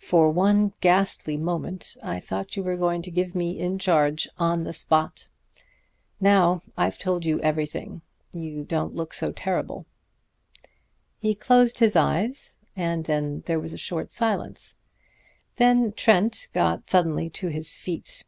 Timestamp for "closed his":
11.36-11.94